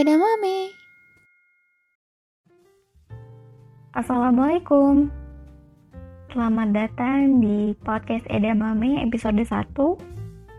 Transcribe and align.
Edamame. 0.00 0.72
Assalamualaikum. 3.92 5.12
Selamat 6.32 6.72
datang 6.72 7.44
di 7.44 7.76
podcast 7.84 8.24
Edamame 8.32 9.04
episode 9.04 9.44
1 9.44 9.76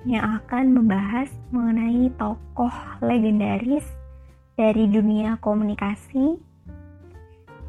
yang 0.05 0.37
akan 0.37 0.77
membahas 0.77 1.33
mengenai 1.49 2.13
tokoh 2.21 2.69
legendaris 3.01 3.89
dari 4.61 4.85
dunia 4.85 5.41
komunikasi 5.41 6.37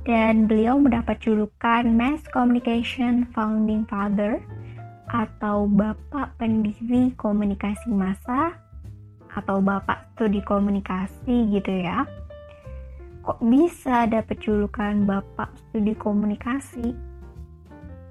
dan 0.05 0.45
beliau 0.45 0.77
mendapat 0.77 1.25
julukan 1.25 1.89
Mass 1.89 2.21
Communication 2.37 3.25
Founding 3.33 3.89
Father 3.89 4.45
atau 5.09 5.65
Bapak 5.73 6.37
Pendiri 6.37 7.17
Komunikasi 7.17 7.89
Massa 7.89 8.61
atau 9.33 9.65
Bapak 9.65 10.13
Studi 10.13 10.45
Komunikasi 10.45 11.49
gitu 11.53 11.73
ya. 11.73 12.05
Kok 13.23 13.39
bisa 13.47 14.11
dapat 14.11 14.37
julukan 14.43 15.07
Bapak 15.07 15.55
Studi 15.57 15.95
Komunikasi? 15.95 16.93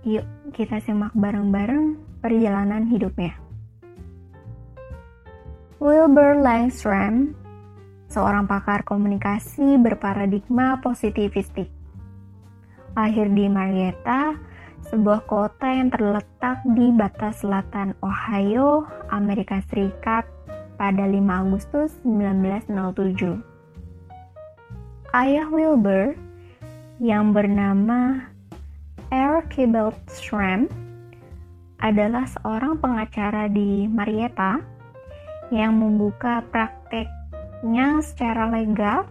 Yuk 0.08 0.26
kita 0.56 0.82
simak 0.82 1.14
bareng-bareng 1.14 2.00
perjalanan 2.24 2.90
hidupnya. 2.90 3.38
Wilbur 5.82 6.38
Langstrom, 6.38 7.34
seorang 8.06 8.46
pakar 8.46 8.86
komunikasi 8.86 9.82
berparadigma 9.82 10.78
positivistik. 10.78 11.74
Lahir 12.94 13.32
di 13.34 13.50
Marietta, 13.50 14.38
sebuah 14.94 15.26
kota 15.26 15.66
yang 15.66 15.90
terletak 15.90 16.62
di 16.78 16.94
batas 16.94 17.42
selatan 17.42 17.98
Ohio, 18.06 18.86
Amerika 19.10 19.58
Serikat 19.70 20.28
pada 20.82 21.06
5 21.06 21.22
Agustus 21.30 21.94
1907. 22.02 23.38
Ayah 25.14 25.46
Wilbur 25.54 26.18
yang 26.98 27.38
bernama 27.38 28.26
Archibald 29.14 29.94
Schramm 30.10 30.66
adalah 31.86 32.26
seorang 32.26 32.82
pengacara 32.82 33.46
di 33.46 33.86
Marietta 33.86 34.58
yang 35.54 35.78
membuka 35.78 36.42
prakteknya 36.50 38.02
secara 38.02 38.50
legal 38.50 39.06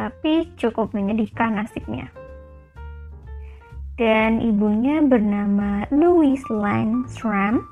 tapi 0.00 0.48
cukup 0.56 0.96
menyedihkan 0.96 1.60
nasibnya 1.60 2.08
dan 4.00 4.40
ibunya 4.40 5.04
bernama 5.04 5.84
Louise 5.92 6.44
Langstrom 6.52 7.64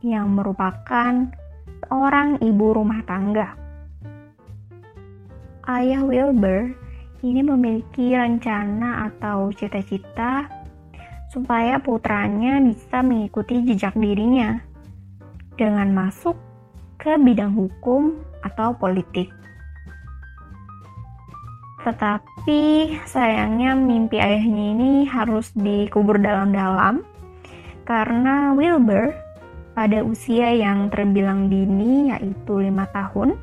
yang 0.00 0.32
merupakan 0.36 1.28
seorang 1.88 2.36
ibu 2.44 2.76
rumah 2.76 3.00
tangga. 3.08 3.56
Ayah 5.64 6.04
Wilbur 6.04 6.76
ini 7.24 7.40
memiliki 7.40 8.12
rencana 8.12 9.08
atau 9.08 9.48
cita-cita 9.56 10.44
supaya 11.32 11.80
putranya 11.80 12.60
bisa 12.60 13.00
mengikuti 13.00 13.64
jejak 13.64 13.96
dirinya 13.96 14.60
dengan 15.56 15.92
masuk 15.96 16.36
ke 17.00 17.16
bidang 17.16 17.56
hukum 17.56 18.20
atau 18.44 18.76
politik. 18.76 19.32
Tetapi 21.88 22.60
sayangnya 23.08 23.72
mimpi 23.72 24.20
ayahnya 24.20 24.64
ini 24.76 24.92
harus 25.08 25.56
dikubur 25.56 26.20
dalam-dalam 26.20 27.00
karena 27.88 28.52
Wilbur 28.52 29.16
pada 29.78 30.02
usia 30.02 30.58
yang 30.58 30.90
terbilang 30.90 31.46
dini 31.46 32.10
yaitu 32.10 32.58
lima 32.58 32.90
tahun 32.90 33.38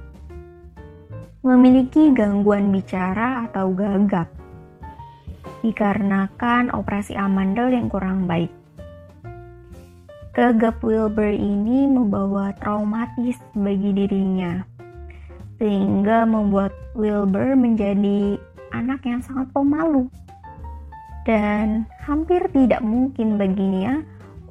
memiliki 1.47 2.11
gangguan 2.11 2.75
bicara 2.75 3.47
atau 3.47 3.71
gagap 3.71 4.27
dikarenakan 5.63 6.75
operasi 6.75 7.15
amandel 7.15 7.71
yang 7.71 7.87
kurang 7.87 8.27
baik. 8.27 8.51
Gagap 10.35 10.83
Wilbur 10.83 11.31
ini 11.31 11.87
membawa 11.87 12.51
traumatis 12.59 13.39
bagi 13.55 13.95
dirinya 13.95 14.59
sehingga 15.55 16.27
membuat 16.27 16.75
Wilbur 16.99 17.55
menjadi 17.55 18.35
anak 18.75 19.07
yang 19.07 19.23
sangat 19.23 19.47
pemalu 19.55 20.11
dan 21.23 21.87
hampir 22.03 22.43
tidak 22.51 22.83
mungkin 22.83 23.39
baginya 23.39 24.03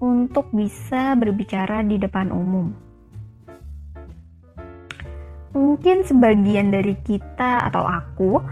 untuk 0.04 0.52
bisa 0.52 1.16
berbicara 1.16 1.80
di 1.80 1.96
depan 1.96 2.28
umum. 2.28 2.76
Mungkin 5.56 6.04
sebagian 6.04 6.74
dari 6.74 6.98
kita 7.00 7.72
atau 7.72 7.86
aku 7.86 8.42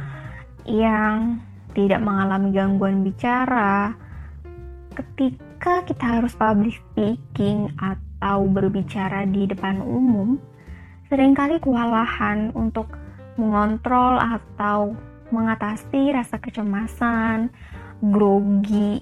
yang 0.64 1.42
tidak 1.76 2.00
mengalami 2.00 2.54
gangguan 2.54 3.04
bicara 3.04 3.92
ketika 4.94 5.82
kita 5.88 6.20
harus 6.20 6.32
public 6.36 6.78
speaking 6.92 7.72
atau 7.80 8.46
berbicara 8.46 9.26
di 9.26 9.50
depan 9.50 9.82
umum 9.82 10.38
sering 11.10 11.34
kali 11.36 11.58
kewalahan 11.58 12.54
untuk 12.54 12.92
mengontrol 13.36 14.20
atau 14.20 14.94
mengatasi 15.32 16.12
rasa 16.12 16.36
kecemasan, 16.36 17.48
grogi, 18.12 19.00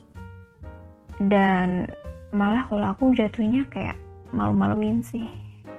dan 1.19 1.91
malah 2.31 2.67
kalau 2.71 2.87
aku 2.95 3.15
jatuhnya 3.15 3.67
kayak 3.71 3.99
malu-maluin 4.31 5.03
sih. 5.03 5.27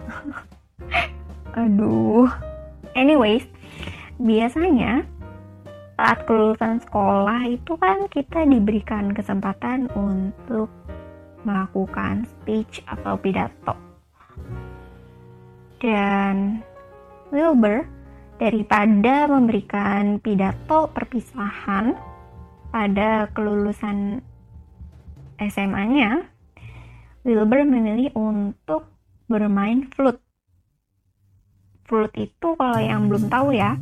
Aduh. 1.62 2.28
Anyways, 2.92 3.48
biasanya 4.20 5.08
saat 5.96 6.28
kelulusan 6.28 6.84
sekolah 6.84 7.48
itu 7.48 7.78
kan 7.80 8.10
kita 8.12 8.44
diberikan 8.44 9.16
kesempatan 9.16 9.88
untuk 9.96 10.68
melakukan 11.48 12.28
speech 12.28 12.84
atau 12.86 13.16
pidato 13.18 13.92
dan 15.82 16.62
Wilbur 17.34 17.84
daripada 18.38 19.26
memberikan 19.26 20.22
pidato 20.22 20.88
perpisahan 20.94 21.98
pada 22.70 23.28
kelulusan 23.34 24.22
SMA-nya, 25.42 26.22
Wilbur 27.22 27.70
memilih 27.70 28.10
untuk 28.18 28.90
bermain 29.30 29.86
flute. 29.94 30.18
Flute 31.86 32.18
itu 32.18 32.48
kalau 32.58 32.82
yang 32.82 33.06
belum 33.06 33.30
tahu 33.30 33.54
ya, 33.54 33.78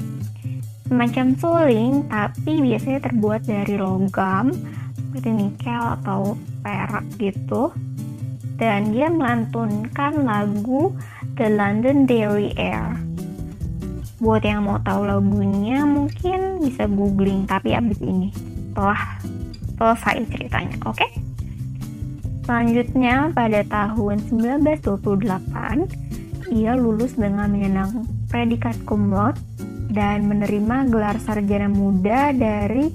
semacam 0.91 1.39
suling 1.39 1.93
tapi 2.11 2.59
biasanya 2.59 2.99
terbuat 3.07 3.47
dari 3.47 3.79
logam 3.79 4.51
seperti 4.91 5.29
nikel 5.31 5.83
atau 6.03 6.35
perak 6.59 7.07
gitu. 7.15 7.71
Dan 8.59 8.91
dia 8.91 9.07
melantunkan 9.07 10.27
lagu 10.27 10.91
The 11.39 11.47
London 11.47 12.03
Dairy 12.03 12.51
Air. 12.59 12.99
Buat 14.19 14.43
yang 14.43 14.67
mau 14.67 14.83
tahu 14.83 15.07
lagunya 15.07 15.87
mungkin 15.87 16.59
bisa 16.59 16.91
googling 16.91 17.47
tapi 17.47 17.71
abis 17.71 18.03
ini 18.03 18.35
setelah 18.35 18.99
selesai 19.79 20.27
ceritanya, 20.27 20.75
oke? 20.83 20.99
Okay? 20.99 21.28
Selanjutnya 22.49 23.29
pada 23.29 23.61
tahun 23.61 24.25
1928 24.25 26.49
ia 26.49 26.73
lulus 26.73 27.13
dengan 27.13 27.45
menyenang 27.45 28.09
predikat 28.25 28.73
cum 28.89 29.13
laude 29.13 29.37
dan 29.93 30.25
menerima 30.25 30.89
gelar 30.89 31.21
sarjana 31.21 31.69
muda 31.69 32.33
dari 32.33 32.89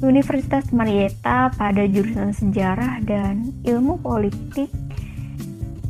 Universitas 0.00 0.72
Marietta 0.72 1.52
pada 1.60 1.84
jurusan 1.84 2.32
sejarah 2.32 3.04
dan 3.04 3.52
ilmu 3.68 4.00
politik 4.00 4.72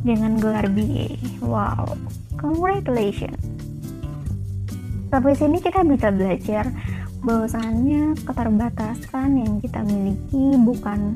dengan 0.03 0.35
gelar 0.35 0.67
BA. 0.67 1.15
Wow, 1.47 1.95
congratulations. 2.35 3.39
Sampai 5.07 5.31
sini 5.39 5.63
kita 5.63 5.87
bisa 5.87 6.11
belajar 6.11 6.67
bahwasannya 7.23 8.19
keterbatasan 8.27 9.39
yang 9.39 9.63
kita 9.63 9.79
miliki 9.79 10.59
bukan 10.59 11.15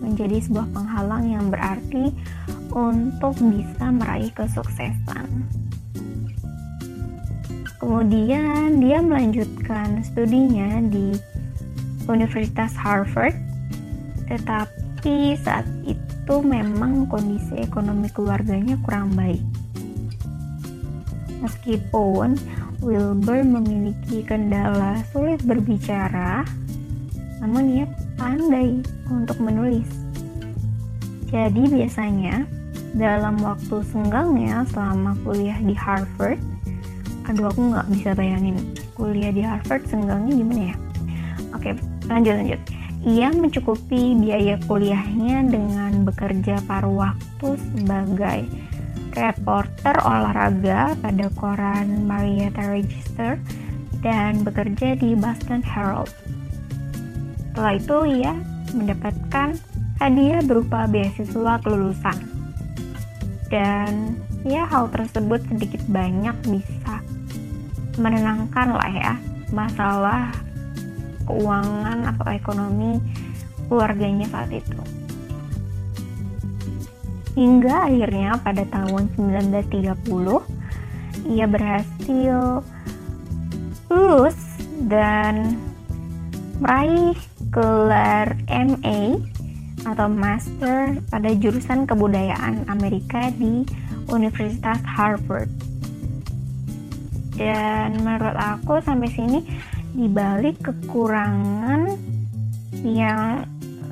menjadi 0.00 0.40
sebuah 0.42 0.68
penghalang 0.72 1.24
yang 1.28 1.46
berarti 1.52 2.10
untuk 2.72 3.36
bisa 3.38 3.86
meraih 3.92 4.32
kesuksesan. 4.32 5.28
Kemudian 7.80 8.76
dia 8.76 9.00
melanjutkan 9.00 10.04
studinya 10.04 10.84
di 10.84 11.16
Universitas 12.04 12.76
Harvard, 12.76 13.32
tetapi 14.28 15.32
saat 15.40 15.64
itu 15.88 16.34
memang 16.44 17.08
kondisi 17.08 17.56
ekonomi 17.56 18.12
keluarganya 18.12 18.76
kurang 18.84 19.16
baik. 19.16 19.40
Meskipun 21.40 22.36
Wilbur 22.84 23.40
memiliki 23.48 24.28
kendala 24.28 25.00
sulit 25.08 25.40
berbicara, 25.40 26.44
namun 27.40 27.80
ia 27.80 27.88
pandai 28.20 28.84
untuk 29.12 29.36
menulis. 29.42 29.86
Jadi 31.28 31.66
biasanya 31.66 32.46
dalam 32.94 33.38
waktu 33.42 33.82
senggangnya 33.86 34.66
selama 34.70 35.14
kuliah 35.22 35.58
di 35.62 35.74
Harvard, 35.74 36.40
aduh 37.30 37.46
aku 37.46 37.60
nggak 37.70 37.86
bisa 37.94 38.10
bayangin 38.18 38.58
kuliah 38.98 39.30
di 39.30 39.42
Harvard 39.46 39.86
seenggaknya 39.86 40.32
gimana 40.34 40.62
ya 40.74 40.76
oke 41.54 41.70
lanjut 42.10 42.34
lanjut 42.42 42.60
ia 43.00 43.28
mencukupi 43.32 44.18
biaya 44.18 44.60
kuliahnya 44.68 45.48
dengan 45.48 46.04
bekerja 46.04 46.60
paruh 46.68 47.08
waktu 47.08 47.48
sebagai 47.56 48.44
reporter 49.16 49.96
olahraga 50.04 50.92
pada 51.00 51.26
koran 51.38 52.04
Marietta 52.04 52.66
Register 52.68 53.40
dan 54.04 54.44
bekerja 54.44 54.96
di 54.96 55.16
Boston 55.16 55.64
Herald. 55.64 56.12
Setelah 57.40 57.74
itu 57.80 57.96
ia 58.20 58.32
mendapatkan 58.74 59.58
hadiah 60.00 60.42
berupa 60.42 60.88
beasiswa 60.88 61.60
kelulusan. 61.60 62.18
Dan 63.50 64.16
ya 64.46 64.64
hal 64.64 64.88
tersebut 64.88 65.42
sedikit 65.50 65.82
banyak 65.90 66.36
bisa 66.48 67.02
menenangkan 67.98 68.68
lah 68.78 68.92
ya 68.94 69.14
masalah 69.50 70.30
keuangan 71.26 72.14
atau 72.14 72.26
ekonomi 72.30 73.02
keluarganya 73.66 74.26
saat 74.30 74.50
itu. 74.50 74.80
Hingga 77.38 77.86
akhirnya 77.86 78.38
pada 78.42 78.66
tahun 78.66 79.06
1930 79.14 80.60
ia 81.30 81.46
berhasil 81.46 82.64
lulus 83.86 84.38
dan 84.90 85.54
meraih 86.58 87.16
gelar 87.50 88.38
MA 88.46 89.18
atau 89.82 90.06
Master 90.06 91.02
pada 91.10 91.30
jurusan 91.34 91.84
kebudayaan 91.84 92.68
Amerika 92.70 93.34
di 93.34 93.66
Universitas 94.06 94.78
Harvard. 94.86 95.50
Dan 97.34 98.02
menurut 98.04 98.36
aku 98.36 98.78
sampai 98.84 99.10
sini 99.10 99.38
dibalik 99.96 100.60
kekurangan 100.62 101.98
yang 102.86 103.44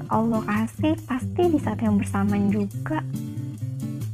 Allah 0.08 0.40
kasih 0.46 0.96
pasti 1.04 1.42
di 1.52 1.58
saat 1.60 1.82
yang 1.84 2.00
bersamaan 2.00 2.48
juga 2.48 3.02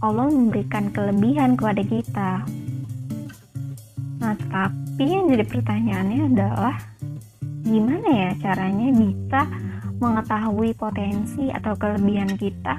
Allah 0.05 0.29
memberikan 0.29 0.93
kelebihan 0.93 1.56
kepada 1.56 1.82
kita. 1.85 2.31
Nah, 4.20 4.35
tapi 4.52 5.05
yang 5.05 5.32
jadi 5.32 5.44
pertanyaannya 5.49 6.20
adalah 6.29 6.76
gimana 7.64 8.08
ya 8.12 8.31
caranya 8.44 8.93
bisa 8.93 9.49
mengetahui 9.96 10.76
potensi 10.76 11.49
atau 11.49 11.72
kelebihan 11.81 12.37
kita? 12.37 12.76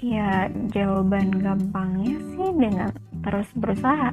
Ya, 0.00 0.48
jawaban 0.72 1.40
gampangnya 1.40 2.16
sih 2.36 2.50
dengan 2.56 2.92
terus 3.24 3.48
berusaha. 3.56 4.12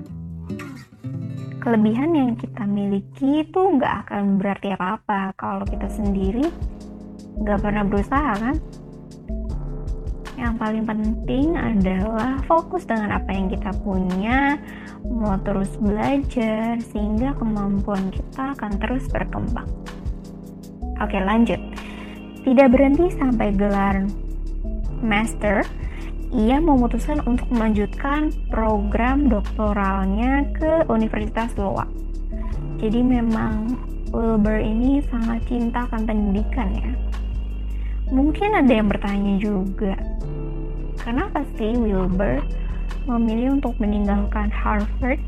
Kelebihan 1.63 2.15
yang 2.15 2.31
kita 2.39 2.63
miliki 2.63 3.43
itu 3.43 3.59
nggak 3.59 4.07
akan 4.07 4.39
berarti 4.39 4.71
apa-apa 4.75 5.35
kalau 5.35 5.63
kita 5.67 5.87
sendiri 5.91 6.47
nggak 7.39 7.59
pernah 7.59 7.83
berusaha 7.83 8.31
kan? 8.39 8.55
Yang 10.37 10.53
paling 10.55 10.85
penting 10.85 11.57
adalah 11.57 12.37
fokus 12.45 12.85
dengan 12.85 13.17
apa 13.17 13.33
yang 13.33 13.49
kita 13.49 13.73
punya, 13.81 14.61
mau 15.03 15.33
terus 15.41 15.73
belajar 15.81 16.77
sehingga 16.93 17.33
kemampuan 17.41 18.13
kita 18.13 18.53
akan 18.53 18.77
terus 18.77 19.09
berkembang. 19.09 19.65
Oke, 21.01 21.17
lanjut. 21.17 21.57
Tidak 22.45 22.67
berhenti 22.69 23.11
sampai 23.17 23.51
gelar 23.57 24.05
master, 25.01 25.65
ia 26.31 26.61
memutuskan 26.61 27.23
untuk 27.25 27.49
melanjutkan 27.49 28.29
program 28.53 29.27
doktoralnya 29.27 30.45
ke 30.53 30.85
Universitas 30.87 31.51
Loa. 31.57 31.89
Jadi 32.77 33.01
memang 33.01 33.73
Wilbur 34.13 34.61
ini 34.61 35.01
sangat 35.09 35.43
cinta 35.49 35.89
akan 35.89 36.05
pendidikan 36.05 36.69
ya. 36.77 36.91
Mungkin 38.07 38.55
ada 38.55 38.71
yang 38.71 38.87
bertanya 38.87 39.35
juga, 39.35 39.99
kenapa 41.07 41.47
sih 41.55 41.71
Wilbur 41.79 42.43
memilih 43.07 43.55
untuk 43.55 43.79
meninggalkan 43.79 44.51
Harvard 44.51 45.23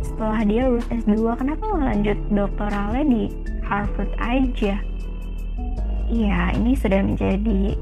setelah 0.00 0.40
dia 0.48 0.64
lulus 0.64 0.88
S2? 0.88 1.36
Kenapa 1.36 1.64
melanjut 1.68 2.16
doktoralnya 2.32 3.04
di 3.04 3.22
Harvard 3.60 4.08
aja? 4.16 4.80
Iya, 6.08 6.56
ini 6.56 6.72
sudah 6.72 7.04
menjadi 7.04 7.76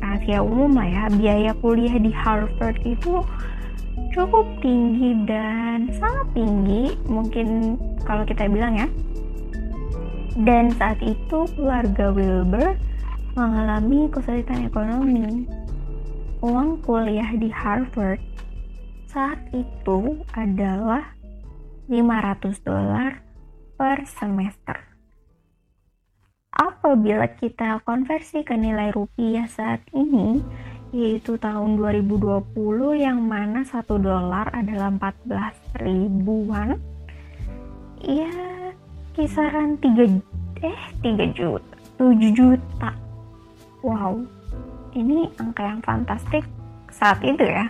rahasia 0.00 0.40
umum 0.40 0.72
lah 0.72 0.88
ya. 0.88 1.04
Biaya 1.12 1.52
kuliah 1.60 2.00
di 2.00 2.08
Harvard 2.16 2.80
itu 2.88 3.20
cukup 4.16 4.48
tinggi 4.64 5.20
dan 5.28 5.92
sangat 6.00 6.26
tinggi. 6.32 6.96
Mungkin 7.12 7.76
kalau 8.08 8.24
kita 8.24 8.48
bilang 8.48 8.80
ya, 8.80 8.88
dan 10.48 10.72
saat 10.80 10.96
itu 11.04 11.44
keluarga 11.52 12.08
Wilbur 12.08 12.72
mengalami 13.36 14.08
kesulitan 14.08 14.64
ekonomi. 14.64 15.63
Uang 16.44 16.84
kuliah 16.84 17.32
di 17.40 17.48
Harvard 17.48 18.20
saat 19.08 19.40
itu 19.56 20.20
adalah 20.36 21.16
500 21.88 22.60
dolar 22.60 23.24
per 23.80 24.04
semester. 24.04 24.76
Apabila 26.52 27.32
kita 27.40 27.80
konversi 27.88 28.44
ke 28.44 28.60
nilai 28.60 28.92
rupiah 28.92 29.48
saat 29.48 29.88
ini, 29.96 30.44
yaitu 30.92 31.40
tahun 31.40 31.80
2020 31.80 32.44
yang 32.92 33.24
mana 33.24 33.64
1 33.64 33.80
dolar 33.96 34.52
adalah 34.52 34.92
14 34.92 35.80
ribuan, 35.80 36.76
ya 38.04 38.28
kisaran 39.16 39.80
3 39.80 40.20
eh 40.60 40.80
3 41.00 41.32
juta 41.32 41.76
7 41.96 42.36
juta 42.36 42.90
wow 43.80 44.12
ini 44.94 45.30
angka 45.36 45.62
yang 45.62 45.82
fantastik 45.82 46.46
saat 46.90 47.18
itu 47.26 47.42
ya 47.42 47.68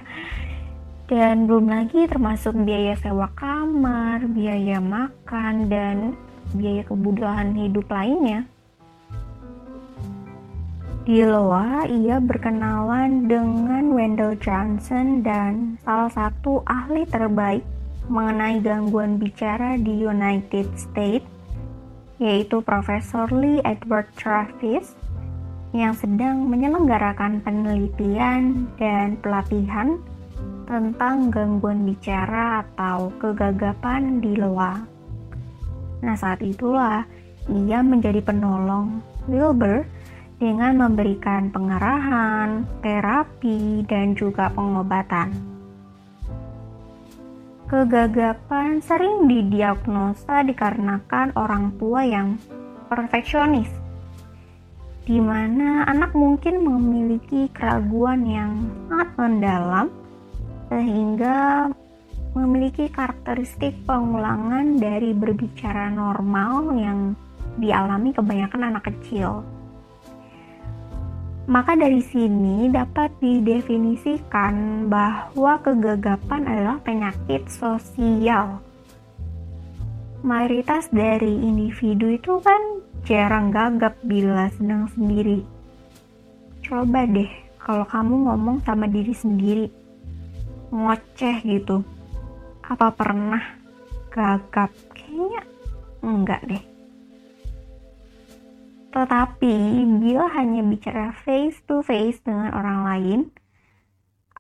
dan 1.05 1.45
belum 1.45 1.69
lagi 1.69 2.09
termasuk 2.09 2.57
biaya 2.65 2.97
sewa 2.97 3.29
kamar, 3.37 4.25
biaya 4.25 4.81
makan, 4.81 5.69
dan 5.69 6.17
biaya 6.57 6.81
kebutuhan 6.89 7.53
hidup 7.53 7.85
lainnya. 7.93 8.49
Di 11.05 11.21
Loa, 11.21 11.85
ia 11.85 12.17
berkenalan 12.17 13.29
dengan 13.29 13.93
Wendell 13.93 14.41
Johnson 14.41 15.21
dan 15.21 15.77
salah 15.85 16.09
satu 16.09 16.65
ahli 16.65 17.05
terbaik 17.05 17.61
mengenai 18.09 18.65
gangguan 18.65 19.21
bicara 19.21 19.77
di 19.77 20.09
United 20.09 20.65
States, 20.81 21.29
yaitu 22.17 22.65
Profesor 22.65 23.29
Lee 23.29 23.61
Edward 23.69 24.09
Travis 24.17 24.97
yang 25.75 25.91
sedang 25.99 26.47
menyelenggarakan 26.47 27.43
penelitian 27.43 28.71
dan 28.79 29.19
pelatihan 29.19 29.99
tentang 30.71 31.35
gangguan 31.35 31.83
bicara 31.83 32.63
atau 32.63 33.11
kegagapan 33.19 34.23
di 34.23 34.39
luar. 34.39 34.87
Nah, 36.01 36.15
saat 36.15 36.41
itulah 36.47 37.03
ia 37.51 37.83
menjadi 37.83 38.23
penolong 38.23 39.03
Wilbur 39.27 39.83
dengan 40.39 40.79
memberikan 40.79 41.51
pengarahan, 41.51 42.63
terapi, 42.79 43.83
dan 43.91 44.15
juga 44.15 44.55
pengobatan. 44.55 45.35
Kegagapan 47.67 48.79
sering 48.79 49.27
didiagnosa 49.27 50.45
dikarenakan 50.47 51.35
orang 51.35 51.75
tua 51.81 52.05
yang 52.07 52.37
perfeksionis, 52.93 53.73
di 55.05 55.21
mana 55.21 55.85
anak 55.85 56.17
mungkin 56.17 56.65
memiliki 56.65 57.53
keraguan 57.53 58.25
yang 58.25 58.53
sangat 58.89 59.09
mendalam 59.21 59.87
sehingga 60.73 61.69
memiliki 62.33 62.89
karakteristik 62.89 63.77
pengulangan 63.85 64.81
dari 64.81 65.13
berbicara 65.13 65.93
normal 65.93 66.73
yang 66.75 67.13
dialami 67.61 68.11
kebanyakan 68.17 68.75
anak 68.75 68.91
kecil. 68.91 69.45
Maka 71.45 71.77
dari 71.77 72.01
sini 72.01 72.73
dapat 72.73 73.13
didefinisikan 73.21 74.89
bahwa 74.89 75.61
kegagapan 75.61 76.49
adalah 76.49 76.81
penyakit 76.81 77.45
sosial. 77.53 78.65
Mayoritas 80.25 80.89
dari 80.89 81.45
individu 81.45 82.09
itu 82.17 82.41
kan 82.41 82.81
jarang 83.05 83.53
gagap 83.53 84.01
bila 84.01 84.49
sedang 84.57 84.89
sendiri. 84.97 85.45
Coba 86.65 87.05
deh 87.05 87.29
kalau 87.61 87.85
kamu 87.85 88.29
ngomong 88.29 88.65
sama 88.65 88.89
diri 88.89 89.13
sendiri, 89.13 89.69
ngoceh 90.73 91.45
gitu. 91.45 91.85
Apa 92.65 92.89
pernah 92.97 93.45
gagap? 94.09 94.73
Kayaknya 94.97 95.43
enggak 96.01 96.41
deh. 96.49 96.65
Tetapi 98.89 99.57
bila 100.01 100.25
hanya 100.33 100.65
bicara 100.65 101.13
face 101.13 101.61
to 101.69 101.85
face 101.85 102.25
dengan 102.25 102.57
orang 102.57 102.81
lain, 102.89 103.21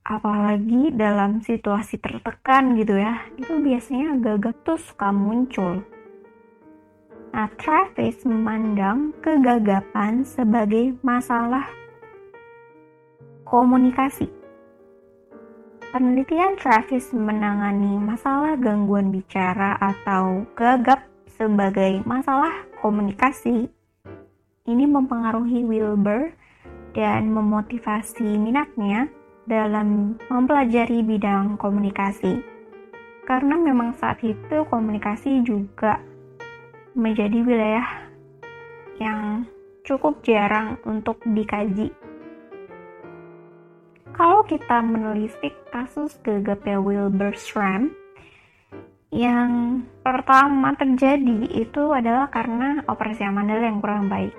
apalagi 0.05 0.93
dalam 0.93 1.41
situasi 1.41 1.97
tertekan 1.97 2.77
gitu 2.77 3.01
ya 3.01 3.25
itu 3.41 3.57
biasanya 3.57 4.21
gagap 4.21 4.53
tuh 4.61 4.77
suka 4.77 5.09
muncul 5.09 5.81
nah 7.35 7.51
Travis 7.59 8.23
memandang 8.23 9.11
kegagapan 9.19 10.23
sebagai 10.23 10.95
masalah 11.03 11.67
komunikasi 13.43 14.31
penelitian 15.91 16.55
Travis 16.55 17.11
menangani 17.11 17.99
masalah 17.99 18.55
gangguan 18.55 19.11
bicara 19.11 19.75
atau 19.83 20.47
gagap 20.55 21.11
sebagai 21.35 22.07
masalah 22.07 22.55
komunikasi 22.79 23.67
ini 24.71 24.85
mempengaruhi 24.87 25.67
Wilbur 25.67 26.31
dan 26.95 27.35
memotivasi 27.35 28.39
minatnya 28.39 29.11
dalam 29.51 30.17
mempelajari 30.31 31.03
bidang 31.03 31.59
komunikasi. 31.59 32.41
Karena 33.27 33.59
memang 33.59 33.93
saat 33.99 34.23
itu 34.23 34.65
komunikasi 34.71 35.45
juga 35.45 36.01
menjadi 36.95 37.43
wilayah 37.43 37.87
yang 39.03 39.45
cukup 39.83 40.23
jarang 40.23 40.79
untuk 40.87 41.19
dikaji. 41.27 41.91
Kalau 44.15 44.47
kita 44.47 44.79
menelisik 44.79 45.53
kasus 45.75 46.15
gagapnya 46.23 46.79
Wilbur 46.79 47.35
Schramm, 47.35 47.91
yang 49.11 49.83
pertama 50.07 50.75
terjadi 50.79 51.51
itu 51.51 51.91
adalah 51.91 52.31
karena 52.31 52.83
operasi 52.87 53.27
amandel 53.27 53.63
yang 53.63 53.83
kurang 53.83 54.07
baik. 54.07 54.35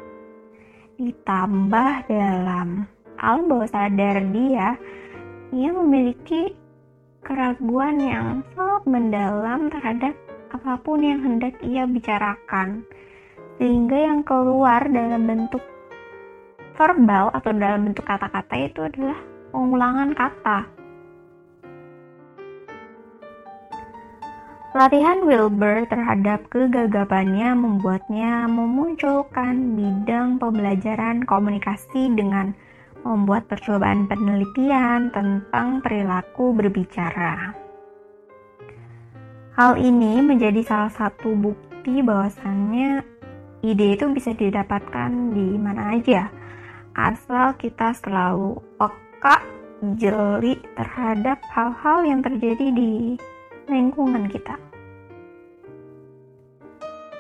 Ditambah 0.95 2.07
dalam 2.07 2.87
alam 3.19 3.43
bawah 3.51 3.67
sadar 3.67 4.23
dia, 4.31 4.79
ia 5.51 5.71
memiliki 5.75 6.55
keraguan 7.19 7.99
yang 7.99 8.27
sangat 8.55 8.83
mendalam 8.87 9.67
terhadap 9.71 10.15
apa 10.55 10.79
pun 10.79 11.03
yang 11.03 11.19
hendak 11.19 11.59
ia 11.59 11.83
bicarakan. 11.83 12.87
Sehingga 13.59 13.95
yang 13.99 14.23
keluar 14.23 14.87
dalam 14.87 15.27
bentuk 15.27 15.63
verbal 16.79 17.31
atau 17.35 17.51
dalam 17.55 17.91
bentuk 17.91 18.07
kata-kata 18.07 18.55
itu 18.55 18.79
adalah 18.87 19.19
pengulangan 19.51 20.11
kata. 20.15 20.59
Latihan 24.75 25.23
Wilbur 25.23 25.87
terhadap 25.87 26.51
kegagapannya 26.51 27.55
membuatnya 27.55 28.43
memunculkan 28.51 29.79
bidang 29.79 30.35
pembelajaran 30.35 31.23
komunikasi 31.23 32.11
dengan 32.11 32.51
membuat 33.07 33.47
percobaan 33.47 34.03
penelitian 34.11 35.15
tentang 35.15 35.79
perilaku 35.79 36.51
berbicara. 36.51 37.64
Hal 39.55 39.79
ini 39.79 40.19
menjadi 40.19 40.59
salah 40.67 40.91
satu 40.91 41.31
bukti 41.31 42.03
bahwasannya 42.03 43.07
ide 43.63 43.95
itu 43.95 44.03
bisa 44.11 44.35
didapatkan 44.35 45.31
di 45.31 45.55
mana 45.55 45.95
aja, 45.95 46.27
asal 46.91 47.55
kita 47.55 47.95
selalu 47.95 48.59
peka, 48.75 49.39
jeli 49.95 50.59
terhadap 50.75 51.39
hal-hal 51.55 52.03
yang 52.03 52.19
terjadi 52.19 52.67
di 52.75 53.15
lingkungan 53.71 54.27
kita. 54.27 54.59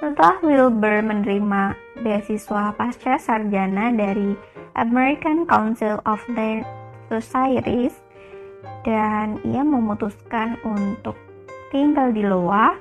Setelah 0.03 0.35
Wilbur 0.43 1.07
menerima 1.07 1.71
beasiswa 2.03 2.75
pasca 2.75 3.15
sarjana 3.15 3.95
dari 3.95 4.35
American 4.75 5.47
Council 5.47 6.03
of 6.03 6.19
Their 6.35 6.67
Societies 7.07 7.95
dan 8.83 9.39
ia 9.47 9.63
memutuskan 9.63 10.59
untuk 10.67 11.15
tinggal 11.75 12.15
di 12.15 12.23
Loa 12.23 12.71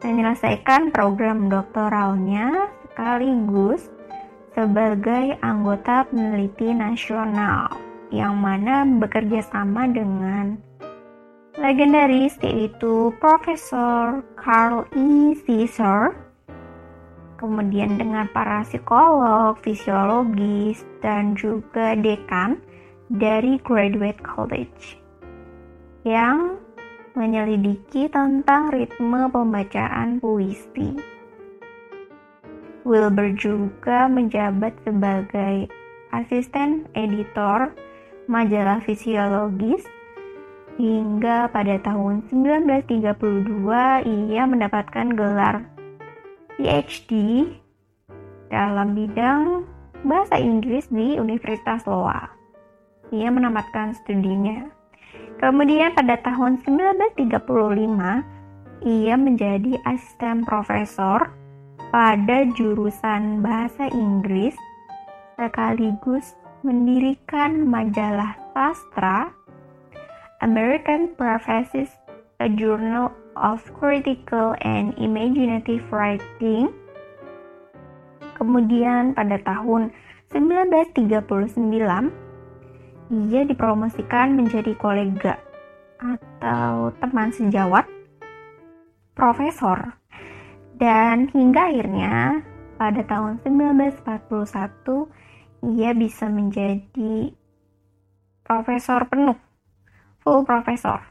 menyelesaikan 0.00 0.96
program 0.96 1.52
doktoralnya 1.52 2.72
sekaligus 2.88 3.92
sebagai 4.56 5.36
anggota 5.44 6.08
peneliti 6.08 6.72
nasional 6.72 7.68
yang 8.08 8.40
mana 8.40 8.88
bekerja 8.88 9.44
sama 9.44 9.92
dengan 9.92 10.56
legendaris 11.60 12.40
yaitu 12.40 13.12
Profesor 13.20 14.24
Carl 14.40 14.88
E. 14.96 15.36
Caesar 15.44 16.16
kemudian 17.36 17.96
dengan 17.96 18.28
para 18.32 18.64
psikolog, 18.64 19.56
fisiologis, 19.60 20.84
dan 21.04 21.36
juga 21.36 21.92
dekan 21.96 22.56
dari 23.12 23.60
Graduate 23.64 24.20
College 24.20 25.00
yang 26.08 26.56
menyelidiki 27.20 28.08
tentang 28.08 28.72
ritme 28.72 29.28
pembacaan 29.28 30.24
puisi. 30.24 30.96
Wilbur 32.88 33.36
juga 33.36 34.08
menjabat 34.08 34.72
sebagai 34.88 35.68
asisten 36.16 36.88
editor 36.96 37.76
majalah 38.24 38.80
fisiologis 38.80 39.84
hingga 40.80 41.52
pada 41.52 41.76
tahun 41.84 42.24
1932 42.32 43.12
ia 44.08 44.42
mendapatkan 44.48 45.12
gelar 45.12 45.68
PhD 46.56 47.44
dalam 48.48 48.96
bidang 48.96 49.68
bahasa 50.08 50.40
Inggris 50.40 50.88
di 50.88 51.20
Universitas 51.20 51.84
Loa. 51.84 52.32
Ia 53.12 53.28
menamatkan 53.28 53.92
studinya. 53.92 54.79
Kemudian 55.40 55.96
pada 55.96 56.20
tahun 56.20 56.60
1935, 56.68 57.40
ia 58.84 59.16
menjadi 59.16 59.80
asisten 59.88 60.44
profesor 60.44 61.32
pada 61.88 62.44
jurusan 62.52 63.40
bahasa 63.40 63.88
Inggris 63.88 64.52
sekaligus 65.40 66.36
mendirikan 66.60 67.64
majalah 67.64 68.36
sastra 68.52 69.32
American 70.44 71.16
Prophecies, 71.16 71.88
a 72.36 72.48
journal 72.52 73.08
of 73.32 73.64
Critical 73.80 74.52
and 74.60 74.92
Imaginative 75.00 75.88
Writing. 75.88 76.68
Kemudian 78.36 79.16
pada 79.16 79.40
tahun 79.40 79.88
1939 80.32 82.29
ia 83.10 83.42
dipromosikan 83.42 84.38
menjadi 84.38 84.70
kolega 84.78 85.34
atau 85.98 86.94
teman 87.02 87.34
sejawat 87.34 87.90
profesor. 89.18 89.98
Dan 90.80 91.28
hingga 91.34 91.68
akhirnya 91.68 92.40
pada 92.80 93.04
tahun 93.04 93.44
1941 93.44 95.76
ia 95.76 95.92
bisa 95.92 96.32
menjadi 96.32 97.36
profesor 98.40 99.04
penuh 99.04 99.36
full 100.24 100.48
profesor 100.48 101.09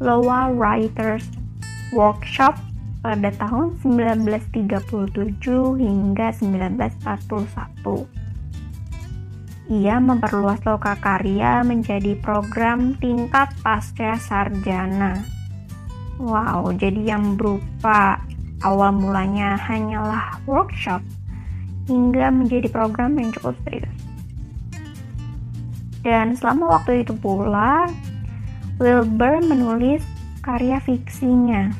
Loa 0.00 0.52
Writers 0.52 1.24
Workshop 1.92 2.67
pada 3.00 3.30
tahun 3.34 3.78
1937 3.82 5.14
hingga 5.78 6.28
1941. 6.34 8.18
Ia 9.68 10.00
memperluas 10.00 10.64
loka 10.64 10.96
karya 10.96 11.60
menjadi 11.60 12.16
program 12.24 12.96
tingkat 12.96 13.52
pasca 13.60 14.16
sarjana 14.16 15.38
Wow, 16.18 16.74
jadi 16.74 17.14
yang 17.14 17.38
berupa 17.38 18.18
awal 18.66 18.90
mulanya 18.90 19.54
hanyalah 19.54 20.42
workshop 20.50 20.98
hingga 21.86 22.34
menjadi 22.34 22.66
program 22.66 23.14
yang 23.22 23.30
cukup 23.30 23.54
serius. 23.62 23.94
Dan 26.02 26.34
selama 26.34 26.74
waktu 26.74 27.06
itu 27.06 27.14
pula, 27.14 27.86
Wilbur 28.82 29.46
menulis 29.46 30.02
karya 30.42 30.82
fiksinya. 30.82 31.70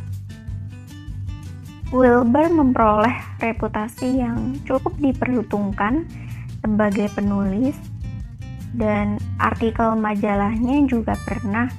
Wilbur 1.88 2.52
memperoleh 2.52 3.16
reputasi 3.40 4.20
yang 4.20 4.60
cukup 4.68 4.92
diperhitungkan 5.00 6.04
sebagai 6.60 7.08
penulis 7.16 7.80
dan 8.76 9.16
artikel 9.40 9.96
majalahnya 9.96 10.84
juga 10.84 11.16
pernah 11.24 11.72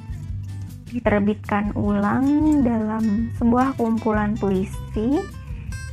diterbitkan 0.89 1.78
ulang 1.78 2.25
dalam 2.66 3.30
sebuah 3.38 3.78
kumpulan 3.78 4.34
puisi 4.34 5.22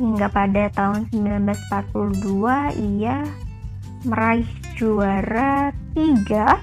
hingga 0.01 0.33
pada 0.33 0.73
tahun 0.73 1.13
1942 1.13 2.97
ia 2.97 3.21
meraih 4.09 4.49
juara 4.81 5.77
tiga 5.93 6.57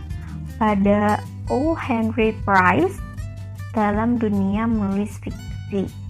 pada 0.58 1.22
O. 1.54 1.78
Henry 1.78 2.34
Prize 2.42 2.98
dalam 3.78 4.18
dunia 4.18 4.66
menulis 4.66 5.22
fiksi. 5.22 6.03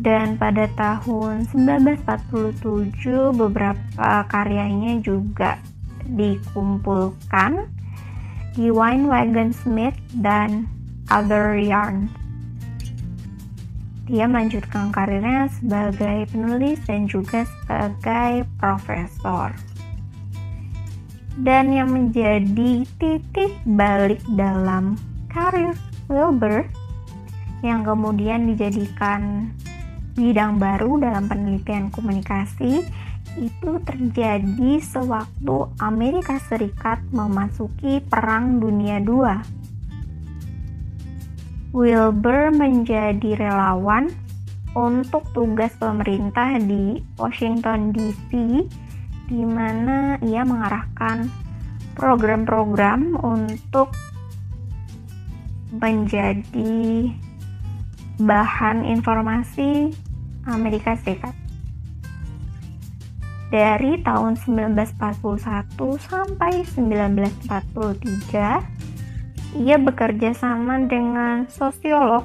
Dan 0.00 0.40
pada 0.40 0.64
tahun 0.80 1.44
1947 1.52 3.36
beberapa 3.36 4.24
karyanya 4.32 4.96
juga 5.04 5.60
dikumpulkan 6.08 7.68
di 8.56 8.72
Wine 8.72 9.04
Wagon 9.06 9.52
Smith 9.52 9.94
dan 10.16 10.64
Other 11.12 11.60
Yarn. 11.60 12.08
Dia 14.10 14.26
melanjutkan 14.26 14.90
karirnya 14.90 15.46
sebagai 15.54 16.26
penulis 16.32 16.82
dan 16.88 17.06
juga 17.06 17.46
sebagai 17.46 18.48
profesor. 18.58 19.54
Dan 21.38 21.70
yang 21.70 21.94
menjadi 21.94 22.88
titik 22.98 23.52
balik 23.68 24.18
dalam 24.34 24.98
karir 25.30 25.76
Wilbur 26.10 26.66
yang 27.62 27.86
kemudian 27.86 28.50
dijadikan 28.50 29.52
bidang 30.14 30.58
baru 30.58 30.98
dalam 30.98 31.26
penelitian 31.30 31.88
komunikasi 31.94 32.82
itu 33.38 33.72
terjadi 33.86 34.82
sewaktu 34.82 35.70
Amerika 35.78 36.40
Serikat 36.42 36.98
memasuki 37.14 38.02
Perang 38.02 38.58
Dunia 38.58 38.98
II. 38.98 39.38
Wilbur 41.70 42.50
menjadi 42.50 43.38
relawan 43.38 44.10
untuk 44.74 45.22
tugas 45.30 45.70
pemerintah 45.78 46.58
di 46.58 46.98
Washington 47.14 47.94
DC 47.94 48.30
di 49.30 49.42
mana 49.46 50.18
ia 50.26 50.42
mengarahkan 50.42 51.30
program-program 51.94 53.14
untuk 53.22 53.94
menjadi 55.70 57.14
bahan 58.20 58.84
informasi 58.84 59.96
Amerika 60.44 60.92
Serikat. 61.00 61.32
Dari 63.48 63.96
tahun 64.04 64.36
1941 64.36 65.96
sampai 65.98 66.62
1943 66.68 69.58
ia 69.58 69.74
bekerja 69.80 70.30
sama 70.36 70.78
dengan 70.86 71.50
sosiolog 71.50 72.22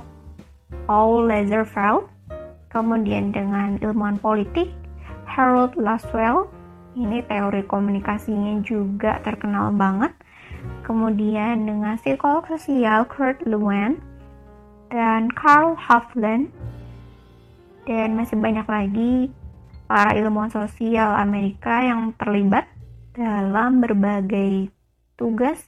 Paul 0.85 1.25
Lazarsfeld 1.25 2.05
kemudian 2.69 3.31
dengan 3.31 3.79
ilmuwan 3.79 4.19
politik 4.19 4.69
Harold 5.25 5.73
Laswell. 5.79 6.51
Ini 6.95 7.27
teori 7.27 7.63
komunikasinya 7.67 8.63
juga 8.63 9.19
terkenal 9.23 9.71
banget. 9.75 10.11
Kemudian 10.83 11.65
dengan 11.65 11.97
psikolog 11.99 12.45
sosial 12.47 13.03
Kurt 13.09 13.43
Lewin 13.43 13.99
dan 14.89 15.31
Carl 15.33 15.77
Hofland 15.77 16.49
dan 17.85 18.17
masih 18.17 18.37
banyak 18.37 18.65
lagi 18.65 19.13
para 19.85 20.17
ilmuwan 20.17 20.49
sosial 20.49 21.13
Amerika 21.13 21.85
yang 21.85 22.13
terlibat 22.17 22.65
dalam 23.13 23.79
berbagai 23.79 24.73
tugas 25.15 25.61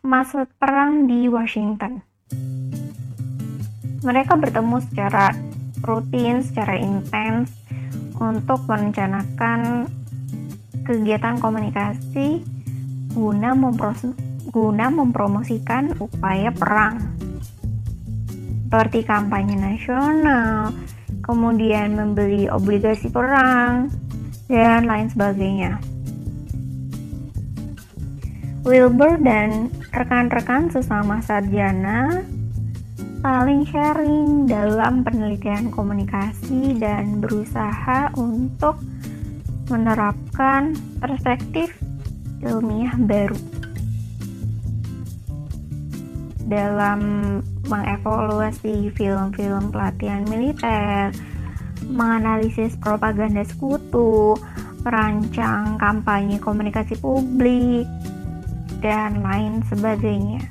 masa 0.00 0.48
perang 0.56 1.04
di 1.04 1.28
Washington. 1.28 2.00
Mereka 4.00 4.38
bertemu 4.38 4.76
secara 4.88 5.34
rutin, 5.84 6.40
secara 6.40 6.80
intens 6.80 7.52
untuk 8.18 8.64
merencanakan 8.66 9.86
kegiatan 10.86 11.36
komunikasi 11.36 12.40
guna, 13.12 13.52
guna 14.48 14.86
mempromosikan 14.88 15.92
upaya 16.00 16.48
perang 16.54 17.27
seperti 18.68 19.00
kampanye 19.00 19.56
nasional, 19.56 20.76
kemudian 21.24 21.96
membeli 21.96 22.52
obligasi 22.52 23.08
perang, 23.08 23.88
dan 24.44 24.84
lain 24.84 25.08
sebagainya. 25.08 25.80
Wilbur 28.68 29.16
dan 29.24 29.72
rekan-rekan 29.88 30.68
sesama 30.68 31.24
sarjana 31.24 32.20
saling 33.24 33.64
sharing 33.64 34.44
dalam 34.44 35.00
penelitian 35.00 35.72
komunikasi 35.72 36.76
dan 36.76 37.24
berusaha 37.24 38.12
untuk 38.20 38.76
menerapkan 39.72 40.76
perspektif 41.00 41.72
ilmiah 42.44 42.92
baru 43.00 43.40
dalam 46.44 47.00
mengevaluasi 47.68 48.90
film-film 48.96 49.70
pelatihan 49.70 50.24
militer, 50.26 51.12
menganalisis 51.86 52.74
propaganda 52.80 53.44
sekutu, 53.44 54.34
merancang 54.82 55.76
kampanye 55.76 56.40
komunikasi 56.40 56.96
publik, 56.98 57.84
dan 58.80 59.20
lain 59.22 59.60
sebagainya. 59.68 60.42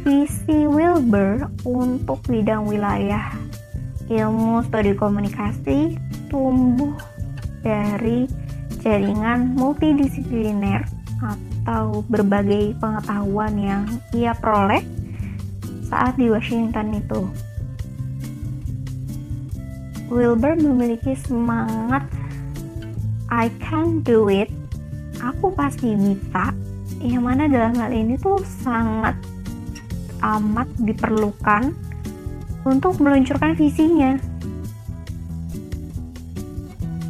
Visi 0.00 0.64
Wilbur 0.64 1.48
untuk 1.68 2.24
bidang 2.24 2.64
wilayah 2.64 3.36
ilmu 4.10 4.64
studi 4.66 4.96
komunikasi 4.96 5.94
tumbuh 6.32 6.96
dari 7.60 8.24
jaringan 8.80 9.54
multidisipliner 9.54 10.82
atau 11.20 12.00
berbagai 12.08 12.74
pengetahuan 12.80 13.54
yang 13.60 13.84
ia 14.16 14.32
peroleh 14.32 14.80
saat 15.90 16.14
di 16.14 16.30
Washington 16.30 16.94
itu. 16.94 17.26
Wilbur 20.10 20.58
memiliki 20.58 21.14
semangat 21.14 22.02
I 23.30 23.46
can 23.62 24.02
do 24.02 24.26
it, 24.26 24.50
aku 25.22 25.54
pasti 25.54 25.94
bisa, 25.94 26.50
yang 26.98 27.22
mana 27.26 27.46
dalam 27.46 27.78
hal 27.78 27.94
ini 27.94 28.18
tuh 28.18 28.42
sangat 28.66 29.14
amat 30.18 30.66
diperlukan 30.82 31.70
untuk 32.66 32.98
meluncurkan 32.98 33.54
visinya. 33.54 34.18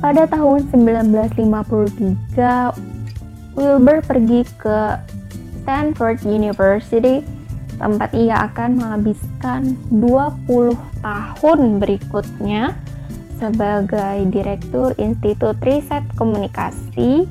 Pada 0.01 0.25
tahun 0.29 0.69
1953, 0.73 3.57
Wilbur 3.57 4.01
pergi 4.05 4.45
ke 4.61 4.97
Stanford 5.61 6.25
University, 6.25 7.21
tempat 7.81 8.13
ia 8.13 8.45
akan 8.53 8.77
menghabiskan 8.77 9.75
20 9.89 10.77
tahun 11.01 11.61
berikutnya 11.81 12.77
sebagai 13.41 14.29
Direktur 14.29 14.93
Institut 15.01 15.57
Riset 15.65 16.05
Komunikasi 16.13 17.25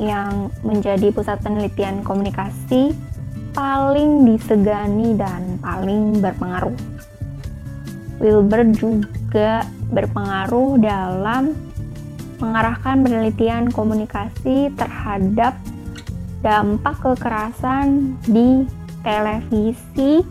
yang 0.00 0.48
menjadi 0.64 1.12
pusat 1.12 1.44
penelitian 1.44 2.00
komunikasi 2.00 2.96
paling 3.52 4.24
disegani 4.24 5.12
dan 5.20 5.60
paling 5.60 6.24
berpengaruh. 6.24 6.72
Wilbur 8.16 8.64
juga 8.72 9.68
berpengaruh 9.92 10.80
dalam 10.80 11.52
mengarahkan 12.40 13.04
penelitian 13.04 13.68
komunikasi 13.68 14.72
terhadap 14.72 15.52
dampak 16.40 16.96
kekerasan 17.04 18.16
di 18.24 18.64
televisi 19.00 20.24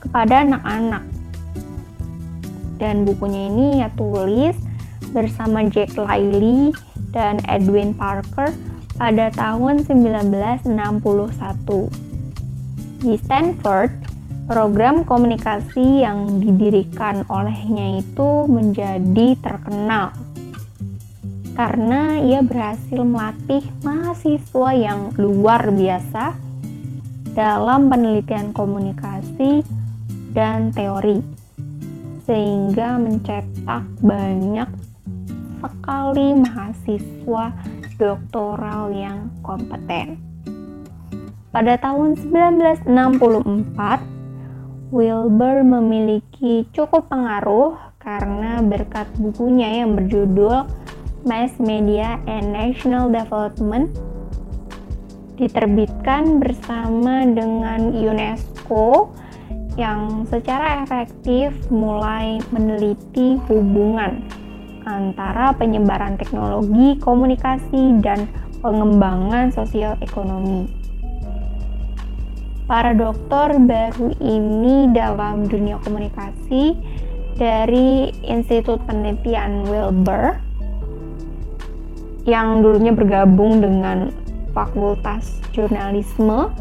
kepada 0.00 0.44
anak-anak. 0.46 1.04
Dan 2.80 3.04
bukunya 3.04 3.52
ini 3.52 3.66
ya 3.84 3.88
tulis 3.92 4.56
bersama 5.12 5.66
Jack 5.68 5.94
Liley 6.00 6.72
dan 7.12 7.42
Edwin 7.44 7.92
Parker 7.92 8.52
pada 8.96 9.28
tahun 9.32 9.84
1961. 9.84 10.64
Di 13.00 13.16
Stanford, 13.16 13.92
program 14.48 15.04
komunikasi 15.04 16.04
yang 16.04 16.40
didirikan 16.40 17.24
olehnya 17.28 18.00
itu 18.00 18.48
menjadi 18.48 19.36
terkenal 19.40 20.12
karena 21.60 22.16
ia 22.24 22.40
berhasil 22.40 23.04
melatih 23.04 23.60
mahasiswa 23.84 24.70
yang 24.72 25.12
luar 25.20 25.68
biasa 25.68 26.32
dalam 27.34 27.90
penelitian 27.90 28.50
komunikasi 28.50 29.62
dan 30.34 30.74
teori, 30.74 31.22
sehingga 32.26 32.98
mencetak 32.98 33.86
banyak 34.02 34.66
sekali 35.60 36.40
mahasiswa 36.40 37.52
doktoral 38.00 38.96
yang 38.96 39.28
kompeten. 39.44 40.16
Pada 41.50 41.74
tahun 41.82 42.14
1964, 42.14 44.94
Wilbur 44.94 45.66
memiliki 45.66 46.62
cukup 46.70 47.10
pengaruh 47.10 47.74
karena 48.00 48.62
berkat 48.64 49.10
bukunya 49.18 49.82
yang 49.82 49.98
berjudul 49.98 50.64
Mass 51.26 51.58
Media 51.60 52.16
and 52.24 52.54
National 52.54 53.12
Development 53.12 53.92
diterbitkan 55.40 56.36
bersama 56.36 57.24
dengan 57.24 57.96
UNESCO 57.96 59.08
yang 59.80 60.28
secara 60.28 60.84
efektif 60.84 61.56
mulai 61.72 62.36
meneliti 62.52 63.40
hubungan 63.48 64.20
antara 64.84 65.56
penyebaran 65.56 66.20
teknologi 66.20 67.00
komunikasi 67.00 67.96
dan 68.04 68.28
pengembangan 68.60 69.48
sosial 69.48 69.96
ekonomi. 70.04 70.68
Para 72.68 72.94
dokter 72.94 73.58
baru 73.58 74.14
ini 74.20 74.92
dalam 74.94 75.48
dunia 75.48 75.80
komunikasi 75.82 76.76
dari 77.34 78.14
Institut 78.22 78.78
Penelitian 78.86 79.66
Wilbur 79.66 80.38
yang 82.28 82.60
dulunya 82.62 82.92
bergabung 82.94 83.58
dengan 83.58 84.12
Fakultas 84.60 85.40
Jurnalisme 85.56 86.52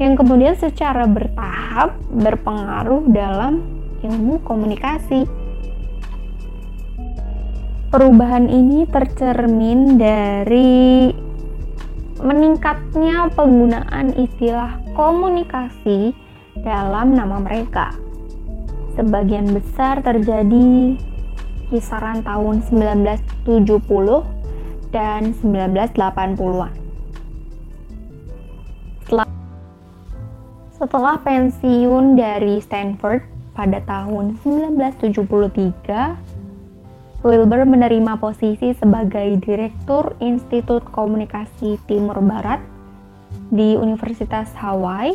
yang 0.00 0.16
kemudian 0.16 0.56
secara 0.56 1.04
bertahap 1.04 2.00
berpengaruh 2.08 3.04
dalam 3.12 3.60
ilmu 4.00 4.40
komunikasi. 4.40 5.28
Perubahan 7.92 8.48
ini 8.48 8.88
tercermin 8.88 10.00
dari 10.00 11.12
meningkatnya 12.24 13.28
penggunaan 13.36 14.16
istilah 14.16 14.80
komunikasi 14.96 16.16
dalam 16.64 17.12
nama 17.12 17.36
mereka. 17.36 17.92
Sebagian 18.96 19.52
besar 19.52 20.00
terjadi 20.00 20.96
kisaran 21.68 22.24
tahun 22.24 22.64
1970 22.64 23.60
dan 24.88 25.36
1980-an. 25.36 26.81
Setelah 30.82 31.14
pensiun 31.22 32.18
dari 32.18 32.58
Stanford 32.58 33.22
pada 33.54 33.78
tahun 33.86 34.34
1973, 34.42 37.22
Wilbur 37.22 37.62
menerima 37.62 38.18
posisi 38.18 38.74
sebagai 38.74 39.38
Direktur 39.38 40.18
Institut 40.18 40.82
Komunikasi 40.90 41.78
Timur 41.86 42.18
Barat 42.18 42.58
di 43.54 43.78
Universitas 43.78 44.50
Hawaii 44.58 45.14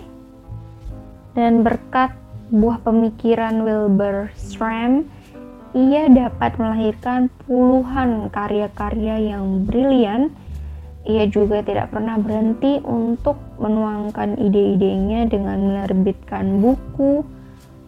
dan 1.35 1.67
berkat 1.67 2.15
buah 2.47 2.79
pemikiran 2.87 3.59
Wilbur 3.59 4.31
Stram 4.39 5.03
ia 5.75 6.07
dapat 6.07 6.55
melahirkan 6.55 7.27
puluhan 7.43 8.31
karya-karya 8.31 9.35
yang 9.35 9.67
brilian. 9.67 10.31
Ia 11.07 11.23
juga 11.31 11.63
tidak 11.63 11.95
pernah 11.95 12.19
berhenti 12.19 12.83
untuk 12.83 13.39
menuangkan 13.63 14.35
ide-idenya 14.35 15.31
dengan 15.31 15.55
menerbitkan 15.63 16.59
buku 16.59 17.23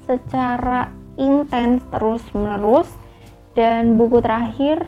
secara 0.07 0.87
intens 1.19 1.83
terus-menerus. 1.91 2.87
Dan 3.59 3.99
buku 3.99 4.23
terakhir 4.23 4.87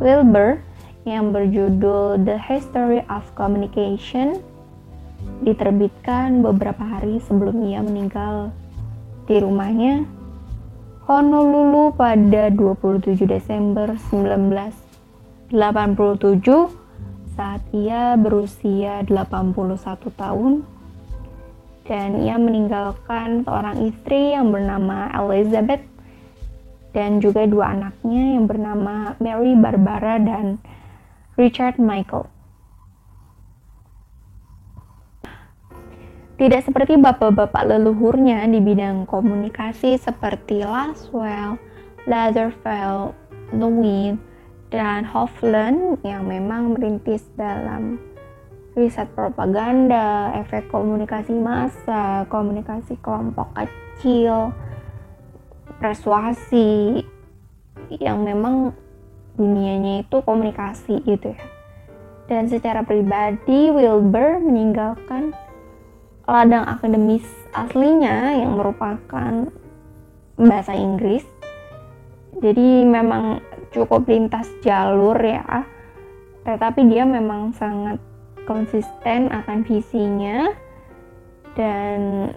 Wilbur 0.00 0.64
yang 1.04 1.28
berjudul 1.28 2.24
The 2.24 2.40
History 2.40 3.04
of 3.12 3.28
Communication 3.36 4.40
diterbitkan 5.44 6.40
beberapa 6.40 6.80
hari 6.80 7.20
sebelum 7.20 7.68
ia 7.68 7.84
meninggal 7.84 8.48
di 9.28 9.44
rumahnya 9.44 10.08
Honolulu 11.04 11.92
pada 12.00 12.48
27 12.48 13.28
Desember 13.28 13.92
1987 14.08 16.79
saat 17.34 17.62
ia 17.70 18.18
berusia 18.18 19.02
81 19.06 19.54
tahun 20.14 20.62
dan 21.90 22.22
ia 22.22 22.38
meninggalkan 22.38 23.42
seorang 23.42 23.90
istri 23.90 24.34
yang 24.34 24.54
bernama 24.54 25.10
Elizabeth 25.10 25.82
dan 26.94 27.22
juga 27.22 27.46
dua 27.46 27.74
anaknya 27.74 28.38
yang 28.38 28.46
bernama 28.46 29.14
Mary 29.22 29.54
Barbara 29.58 30.18
dan 30.22 30.58
Richard 31.38 31.78
Michael. 31.78 32.26
Tidak 36.40 36.62
seperti 36.64 36.96
bapak-bapak 36.96 37.68
leluhurnya 37.68 38.48
di 38.48 38.64
bidang 38.64 39.04
komunikasi 39.04 40.00
seperti 40.00 40.64
Laswell, 40.64 41.60
Lagerfeld, 42.08 43.12
Lewin, 43.52 44.16
dan 44.70 45.02
Hofland 45.02 45.98
yang 46.06 46.30
memang 46.30 46.78
merintis 46.78 47.26
dalam 47.34 47.98
riset 48.78 49.10
propaganda, 49.18 50.30
efek 50.38 50.70
komunikasi 50.70 51.34
massa, 51.34 52.22
komunikasi 52.30 52.94
kelompok 53.02 53.50
kecil, 53.58 54.54
persuasi 55.82 57.02
yang 57.98 58.22
memang 58.22 58.70
dunianya 59.34 60.06
itu 60.06 60.16
komunikasi 60.22 61.02
gitu 61.02 61.34
ya. 61.34 61.42
Dan 62.30 62.46
secara 62.46 62.86
pribadi 62.86 63.74
Wilbur 63.74 64.38
meninggalkan 64.38 65.34
ladang 66.30 66.62
akademis 66.62 67.26
aslinya 67.50 68.38
yang 68.38 68.54
merupakan 68.54 69.50
bahasa 70.38 70.78
Inggris. 70.78 71.26
Jadi 72.38 72.86
memang 72.86 73.42
cukup 73.70 74.06
lintas 74.06 74.46
jalur 74.62 75.16
ya. 75.18 75.66
Tetapi 76.46 76.80
dia 76.90 77.06
memang 77.06 77.54
sangat 77.54 77.98
konsisten 78.44 79.30
akan 79.30 79.62
visinya. 79.66 80.50
Dan 81.58 82.30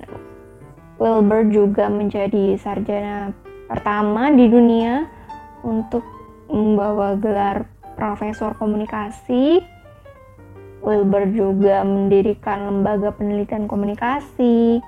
Wilbur 0.98 1.50
juga 1.50 1.90
menjadi 1.90 2.58
sarjana 2.58 3.34
pertama 3.70 4.30
di 4.34 4.46
dunia 4.50 5.06
untuk 5.66 6.06
membawa 6.50 7.18
gelar 7.18 7.66
profesor 7.98 8.54
komunikasi. 8.58 9.62
Wilbur 10.84 11.32
juga 11.32 11.80
mendirikan 11.88 12.68
lembaga 12.68 13.16
penelitian 13.16 13.72
komunikasi, 13.72 14.84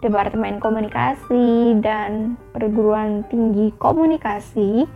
departemen 0.00 0.56
komunikasi, 0.56 1.76
dan 1.84 2.40
perguruan 2.56 3.28
tinggi 3.28 3.68
komunikasi, 3.76 4.88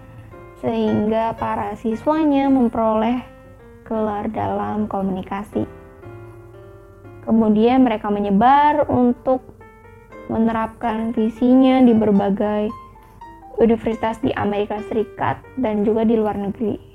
sehingga 0.60 1.34
para 1.38 1.74
siswanya 1.78 2.50
memperoleh 2.50 3.22
gelar 3.86 4.28
dalam 4.32 4.90
komunikasi. 4.90 5.64
Kemudian 7.24 7.84
mereka 7.84 8.08
menyebar 8.08 8.88
untuk 8.88 9.44
menerapkan 10.28 11.12
visinya 11.16 11.80
di 11.84 11.92
berbagai 11.96 12.68
universitas 13.60 14.20
di 14.20 14.32
Amerika 14.32 14.80
Serikat 14.88 15.40
dan 15.56 15.84
juga 15.84 16.04
di 16.04 16.14
luar 16.16 16.36
negeri 16.36 16.88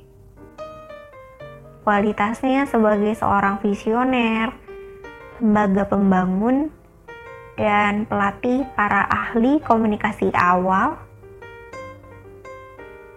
kualitasnya 1.83 2.63
sebagai 2.65 3.11
seorang 3.13 3.59
visioner, 3.59 4.55
lembaga 5.43 5.83
pembangun, 5.91 6.71
dan 7.59 8.07
pelatih 8.07 8.65
para 8.73 9.05
ahli 9.11 9.59
komunikasi 9.61 10.31
awal. 10.33 10.97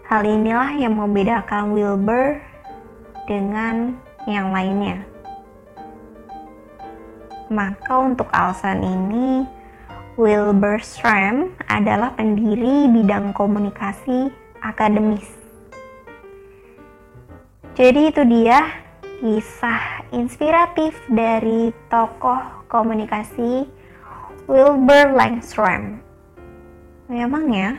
Hal 0.06 0.22
inilah 0.22 0.78
yang 0.78 0.94
membedakan 0.94 1.74
Wilbur 1.74 2.38
dengan 3.26 3.98
yang 4.30 4.54
lainnya. 4.54 5.02
Maka 7.50 7.94
untuk 8.02 8.30
alasan 8.30 8.82
ini, 8.82 9.46
Wilbur 10.14 10.82
Stram 10.82 11.54
adalah 11.66 12.14
pendiri 12.14 12.90
bidang 12.90 13.34
komunikasi 13.34 14.30
akademis 14.62 15.46
jadi 17.76 18.08
itu 18.08 18.24
dia 18.24 18.72
kisah 19.20 20.08
inspiratif 20.08 20.96
dari 21.12 21.76
tokoh 21.92 22.64
komunikasi 22.72 23.68
Wilbur 24.48 25.12
Langstrom. 25.12 26.00
Memang 27.12 27.52
ya, 27.52 27.76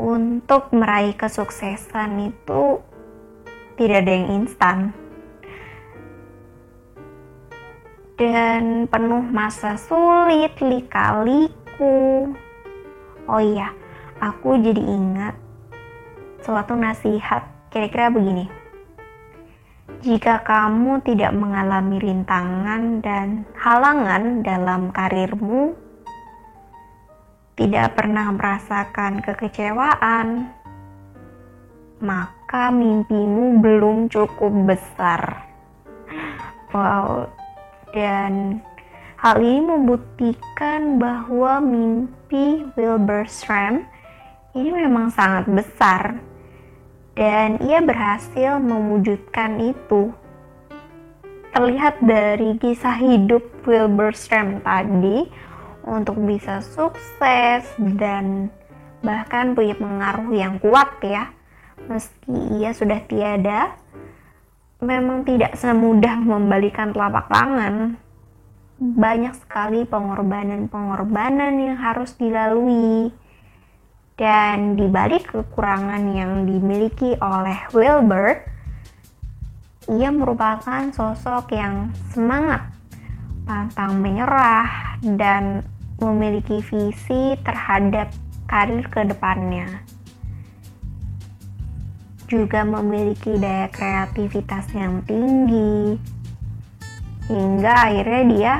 untuk 0.00 0.72
meraih 0.72 1.12
kesuksesan 1.12 2.32
itu 2.32 2.80
tidak 3.76 4.08
ada 4.08 4.12
yang 4.16 4.28
instan. 4.40 4.96
Dan 8.16 8.88
penuh 8.88 9.24
masa 9.28 9.76
sulit, 9.76 10.56
lika-liku. 10.60 12.28
Oh 13.28 13.40
iya, 13.40 13.72
aku 14.20 14.56
jadi 14.60 14.80
ingat 14.80 15.36
suatu 16.40 16.72
nasihat 16.76 17.44
kira-kira 17.68 18.08
begini. 18.08 18.48
Jika 20.00 20.40
kamu 20.44 21.04
tidak 21.04 21.36
mengalami 21.36 22.00
rintangan 22.00 23.04
dan 23.04 23.44
halangan 23.52 24.40
dalam 24.40 24.88
karirmu, 24.92 25.76
tidak 27.60 27.92
pernah 27.92 28.32
merasakan 28.32 29.20
kekecewaan, 29.20 30.48
maka 32.00 32.72
mimpimu 32.72 33.60
belum 33.60 34.08
cukup 34.08 34.48
besar. 34.64 35.44
Wow, 36.72 37.28
dan 37.92 38.64
hal 39.20 39.44
ini 39.44 39.60
membuktikan 39.60 40.96
bahwa 40.96 41.60
mimpi 41.60 42.64
Wilbur 42.80 43.28
Stram 43.28 43.84
ini 44.56 44.72
memang 44.72 45.12
sangat 45.12 45.44
besar 45.52 46.16
dan 47.12 47.60
ia 47.60 47.84
berhasil 47.84 48.56
mewujudkan 48.56 49.60
itu. 49.60 50.08
Terlihat 51.52 52.00
dari 52.00 52.56
kisah 52.56 52.96
hidup 52.96 53.44
Wilbur 53.68 54.16
Stram 54.16 54.64
tadi, 54.64 55.28
untuk 55.84 56.16
bisa 56.24 56.60
sukses 56.60 57.64
dan 57.78 58.52
bahkan 59.00 59.56
punya 59.56 59.76
pengaruh 59.76 60.30
yang 60.32 60.60
kuat 60.60 61.00
ya. 61.04 61.32
Meski 61.88 62.60
ia 62.60 62.76
sudah 62.76 63.00
tiada, 63.08 63.74
memang 64.84 65.24
tidak 65.24 65.56
semudah 65.56 66.20
membalikan 66.20 66.92
telapak 66.92 67.28
tangan. 67.28 67.96
Banyak 68.80 69.36
sekali 69.36 69.84
pengorbanan-pengorbanan 69.84 71.52
yang 71.60 71.76
harus 71.76 72.16
dilalui 72.16 73.12
dan 74.20 74.76
di 74.76 74.84
balik 74.84 75.32
kekurangan 75.32 76.04
yang 76.12 76.44
dimiliki 76.44 77.16
oleh 77.24 77.56
Wilbur, 77.72 78.36
ia 79.88 80.12
merupakan 80.12 80.92
sosok 80.92 81.56
yang 81.56 81.88
semangat, 82.12 82.68
pantang 83.50 83.98
menyerah, 83.98 84.94
dan 85.02 85.66
memiliki 85.98 86.62
visi 86.62 87.34
terhadap 87.42 88.14
karir 88.46 88.86
ke 88.86 89.02
depannya. 89.10 89.82
Juga 92.30 92.62
memiliki 92.62 93.34
daya 93.42 93.66
kreativitas 93.66 94.70
yang 94.70 95.02
tinggi, 95.02 95.98
hingga 97.26 97.90
akhirnya 97.90 98.22
dia 98.30 98.54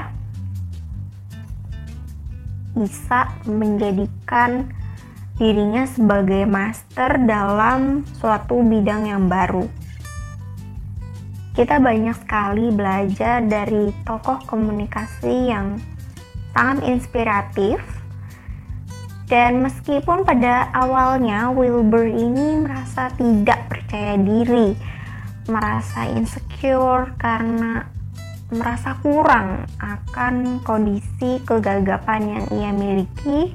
bisa 2.75 3.31
menjadikan 3.47 4.75
dirinya 5.39 5.87
sebagai 5.87 6.51
master 6.51 7.15
dalam 7.31 8.03
suatu 8.19 8.59
bidang 8.59 9.07
yang 9.07 9.31
baru. 9.31 9.71
Kita 11.51 11.83
banyak 11.83 12.15
sekali 12.15 12.71
belajar 12.71 13.43
dari 13.43 13.91
tokoh 14.07 14.39
komunikasi 14.47 15.51
yang 15.51 15.83
sangat 16.55 16.87
inspiratif. 16.87 17.83
Dan 19.31 19.63
meskipun 19.63 20.27
pada 20.27 20.75
awalnya 20.75 21.55
Wilbur 21.55 22.03
ini 22.03 22.67
merasa 22.67 23.15
tidak 23.15 23.71
percaya 23.71 24.19
diri, 24.19 24.75
merasa 25.47 26.11
insecure 26.11 27.15
karena 27.15 27.87
merasa 28.51 28.99
kurang 28.99 29.71
akan 29.79 30.59
kondisi 30.67 31.39
kegagapan 31.47 32.43
yang 32.43 32.47
ia 32.59 32.71
miliki, 32.75 33.55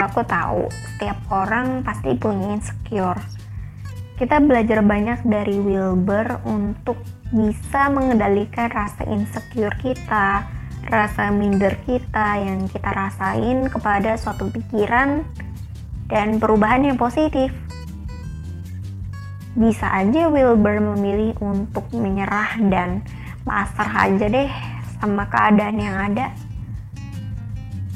aku 0.00 0.24
tahu 0.24 0.64
setiap 0.72 1.20
orang 1.28 1.84
pasti 1.84 2.16
punya 2.16 2.56
insecure. 2.56 3.20
Kita 4.18 4.42
belajar 4.42 4.82
banyak 4.82 5.22
dari 5.22 5.62
Wilbur 5.62 6.42
untuk 6.42 6.98
bisa 7.30 7.86
mengendalikan 7.86 8.66
rasa 8.66 9.06
insecure 9.06 9.72
kita, 9.78 10.42
rasa 10.90 11.30
minder 11.30 11.78
kita 11.86 12.42
yang 12.42 12.66
kita 12.66 12.90
rasain 12.90 13.70
kepada 13.70 14.18
suatu 14.18 14.50
pikiran 14.50 15.22
dan 16.10 16.42
perubahan 16.42 16.90
yang 16.90 16.98
positif. 16.98 17.54
Bisa 19.54 19.86
aja 19.86 20.26
Wilbur 20.26 20.82
memilih 20.82 21.38
untuk 21.38 21.86
menyerah 21.94 22.58
dan 22.66 23.06
pasrah 23.46 24.10
aja 24.10 24.26
deh 24.26 24.50
sama 24.98 25.30
keadaan 25.30 25.78
yang 25.78 25.94
ada 25.94 26.34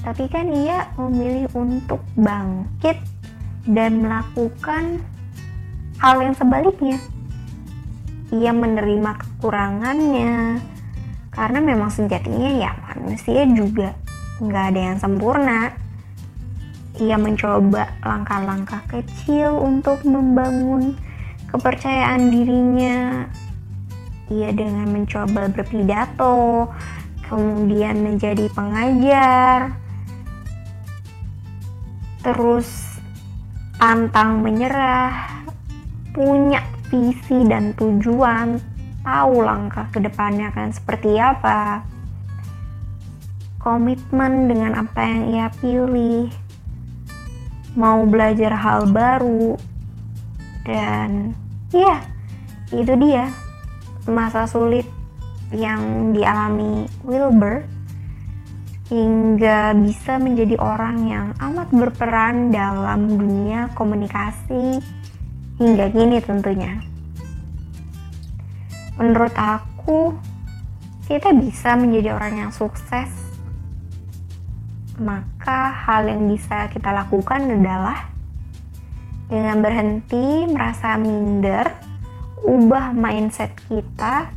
tapi 0.02 0.26
kan 0.26 0.50
ia 0.50 0.90
memilih 0.98 1.46
untuk 1.54 2.02
bangkit 2.18 2.98
dan 3.70 4.02
melakukan 4.02 4.98
hal 6.02 6.18
yang 6.18 6.34
sebaliknya. 6.34 6.98
Ia 8.34 8.50
menerima 8.50 9.12
kekurangannya 9.22 10.58
karena 11.30 11.58
memang 11.62 11.94
sejatinya 11.94 12.50
ya 12.58 12.74
manusia 12.90 13.46
juga 13.46 13.94
nggak 14.42 14.64
ada 14.74 14.80
yang 14.82 14.98
sempurna. 14.98 15.70
Ia 16.98 17.16
mencoba 17.16 17.88
langkah-langkah 18.02 18.82
kecil 18.90 19.54
untuk 19.62 20.02
membangun 20.02 20.98
kepercayaan 21.48 22.28
dirinya. 22.28 23.30
Ia 24.32 24.50
dengan 24.52 24.90
mencoba 24.90 25.48
berpidato, 25.52 26.68
kemudian 27.28 28.00
menjadi 28.00 28.48
pengajar, 28.52 29.76
terus 32.24 32.96
pantang 33.76 34.40
menyerah, 34.40 35.44
punya 36.12 36.60
visi 36.92 37.42
dan 37.48 37.72
tujuan, 37.76 38.60
tahu 39.00 39.42
langkah 39.42 39.88
ke 39.88 39.98
depannya 39.98 40.52
akan 40.52 40.70
seperti 40.70 41.16
apa, 41.16 41.82
komitmen 43.58 44.52
dengan 44.52 44.84
apa 44.84 45.00
yang 45.00 45.22
ia 45.32 45.48
pilih, 45.56 46.28
mau 47.74 48.04
belajar 48.04 48.52
hal 48.52 48.92
baru, 48.92 49.56
dan 50.68 51.32
ya, 51.72 52.04
itu 52.70 52.92
dia 53.00 53.32
masa 54.04 54.44
sulit 54.44 54.84
yang 55.52 56.12
dialami 56.12 56.88
Wilbur 57.04 57.64
hingga 58.92 59.72
bisa 59.80 60.20
menjadi 60.20 60.60
orang 60.60 60.96
yang 61.08 61.26
amat 61.40 61.68
berperan 61.72 62.52
dalam 62.52 63.08
dunia 63.16 63.72
komunikasi 63.72 64.80
hingga 65.62 65.86
kini 65.94 66.18
tentunya. 66.18 66.82
Menurut 68.98 69.30
aku, 69.38 70.10
kita 71.06 71.30
bisa 71.38 71.78
menjadi 71.78 72.18
orang 72.18 72.34
yang 72.42 72.50
sukses. 72.50 73.10
Maka 74.98 75.70
hal 75.86 76.10
yang 76.10 76.26
bisa 76.26 76.66
kita 76.66 76.90
lakukan 76.90 77.46
adalah 77.46 78.10
dengan 79.30 79.62
berhenti 79.62 80.50
merasa 80.50 80.98
minder, 80.98 81.64
ubah 82.42 82.92
mindset 82.92 83.54
kita 83.70 84.28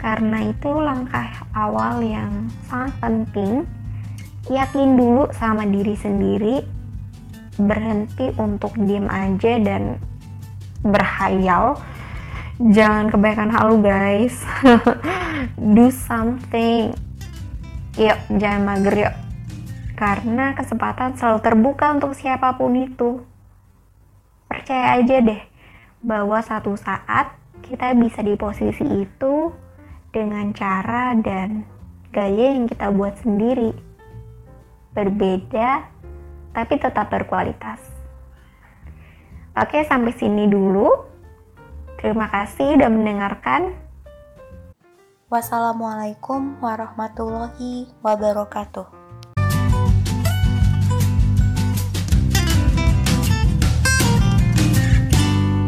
karena 0.00 0.48
itu 0.48 0.70
langkah 0.72 1.28
awal 1.52 2.00
yang 2.00 2.48
sangat 2.70 2.94
penting. 3.02 3.66
Yakin 4.48 4.96
dulu 4.96 5.28
sama 5.36 5.68
diri 5.68 5.92
sendiri, 5.94 6.64
berhenti 7.60 8.32
untuk 8.40 8.72
diem 8.80 9.04
aja 9.06 9.60
dan 9.60 10.00
berhayal. 10.84 11.80
Jangan 12.60 13.08
kebaikan 13.08 13.48
halu 13.52 13.80
guys. 13.80 14.44
Do 15.76 15.88
something. 15.88 16.92
Yuk, 17.96 18.18
jangan 18.36 18.62
mager 18.64 19.08
yuk. 19.08 19.14
Karena 19.96 20.56
kesempatan 20.56 21.16
selalu 21.16 21.38
terbuka 21.44 21.92
untuk 21.92 22.12
siapa 22.16 22.56
pun 22.56 22.72
itu. 22.76 23.20
Percaya 24.48 25.00
aja 25.00 25.20
deh 25.20 25.42
bahwa 26.00 26.40
satu 26.40 26.76
saat 26.76 27.36
kita 27.60 27.92
bisa 27.96 28.24
di 28.24 28.34
posisi 28.40 28.84
itu 28.88 29.52
dengan 30.10 30.50
cara 30.56 31.12
dan 31.16 31.62
gaya 32.10 32.56
yang 32.56 32.66
kita 32.66 32.90
buat 32.90 33.20
sendiri. 33.20 33.76
Berbeda, 34.96 35.86
tapi 36.50 36.74
tetap 36.80 37.12
berkualitas. 37.12 37.99
Oke, 39.60 39.84
sampai 39.84 40.16
sini 40.16 40.48
dulu. 40.48 40.88
Terima 42.00 42.32
kasih 42.32 42.80
sudah 42.80 42.88
mendengarkan. 42.88 43.76
Wassalamualaikum 45.28 46.56
warahmatullahi 46.64 47.92
wabarakatuh. 48.00 48.99